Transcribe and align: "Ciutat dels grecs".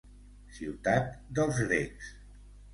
"Ciutat 0.59 1.13
dels 1.41 1.61
grecs". 1.69 2.13